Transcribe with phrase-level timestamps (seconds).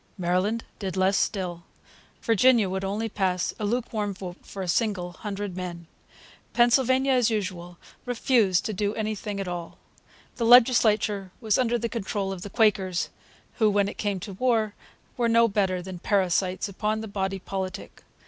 [0.17, 1.61] Maryland did less still.
[2.23, 5.85] Virginia would only pass a lukewarm vote for a single hundred men.
[6.53, 7.77] Pennsylvania, as usual,
[8.07, 9.77] refused to do anything at all.
[10.37, 13.09] The legislature was under the control of the Quakers,
[13.59, 14.73] who, when it came to war,
[15.17, 16.67] were no better than parasites.
[16.67, 18.03] upon the body politic.